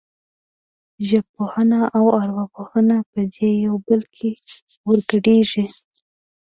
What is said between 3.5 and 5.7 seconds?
یو بل کې ورګډېږي